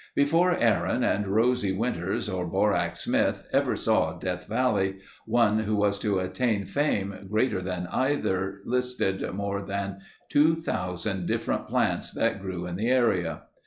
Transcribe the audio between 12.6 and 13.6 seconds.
in the area.